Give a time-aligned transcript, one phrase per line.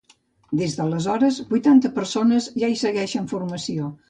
[0.61, 3.93] Des d’aleshores vuitanta persones ja hi segueixen formació.